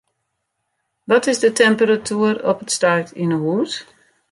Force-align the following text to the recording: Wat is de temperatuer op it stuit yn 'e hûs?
Wat 1.03 1.27
is 1.27 1.39
de 1.39 1.51
temperatuer 1.59 2.35
op 2.49 2.57
it 2.63 2.71
stuit 2.75 3.09
yn 3.23 3.31
'e 3.35 3.39
hûs? 3.43 3.71